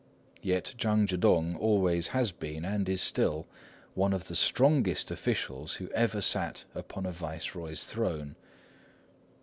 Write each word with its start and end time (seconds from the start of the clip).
Yet 0.41 0.73
Chang 0.79 1.05
Chih 1.05 1.17
tung 1.19 1.55
always 1.57 2.07
has 2.07 2.31
been, 2.31 2.65
and 2.65 2.89
is 2.89 3.03
still, 3.03 3.45
one 3.93 4.13
of 4.13 4.25
the 4.25 4.35
strongest 4.35 5.11
officials 5.11 5.73
who 5.75 5.89
ever 5.89 6.21
sat 6.21 6.65
upon 6.73 7.05
a 7.05 7.11
viceroy's 7.11 7.83
throne. 7.85 8.35